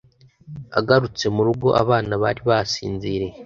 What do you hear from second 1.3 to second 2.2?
murugo, abana